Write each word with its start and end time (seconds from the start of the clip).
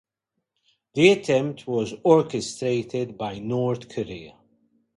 The 0.95 1.11
attempt 1.11 1.67
was 1.67 1.93
orchestrated 2.03 3.19
by 3.19 3.37
North 3.37 3.87
Korea. 3.87 4.33